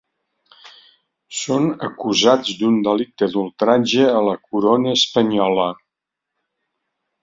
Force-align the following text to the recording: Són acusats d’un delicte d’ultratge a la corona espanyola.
Són 1.39 1.67
acusats 1.89 2.55
d’un 2.63 2.81
delicte 2.89 3.31
d’ultratge 3.37 4.11
a 4.17 4.27
la 4.33 4.37
corona 4.51 4.99
espanyola. 5.01 5.73